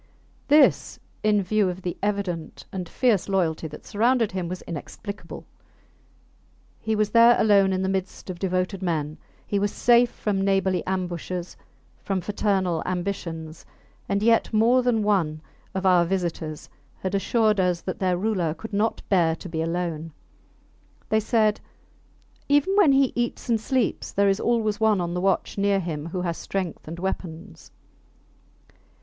[0.47, 5.45] This, in view of the evident and fierce loyalty that surrounded him, was inexplicable.
[6.79, 10.83] He was there alone in the midst of devoted men; he was safe from neighbourly
[10.87, 11.55] ambushes,
[11.99, 13.63] from fraternal ambitions;
[14.09, 15.39] and yet more than one
[15.75, 16.67] of our visitors
[17.01, 20.13] had assured us that their ruler could not bear to be alone.
[21.09, 21.59] They said,
[22.49, 26.07] Even when he eats and sleeps there is always one on the watch near him
[26.07, 27.69] who has strength and weapons.